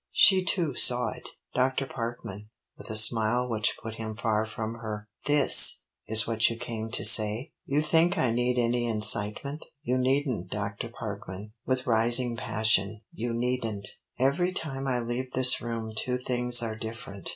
[0.13, 1.29] She too saw it.
[1.53, 1.85] "Dr.
[1.85, 6.89] Parkman," with a smile which put him far from her "this is what you came
[6.93, 7.51] to say?
[7.67, 9.63] You think I need any incitement?
[9.83, 10.89] You needn't, Dr.
[10.89, 13.89] Parkman," with rising passion "you needn't.
[14.17, 17.29] Every time I leave this room two things are different.